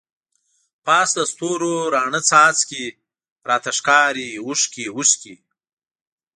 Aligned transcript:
پاس 0.85 1.09
دستورو 1.17 1.73
راڼه 1.93 2.21
څاڅکی، 2.29 2.85
راته 3.49 3.71
ښکاری 3.77 4.29
اوښکی 4.45 4.85
اوښکی 4.95 5.35